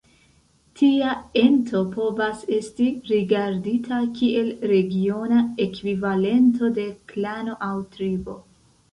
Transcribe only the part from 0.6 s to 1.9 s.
Tia ento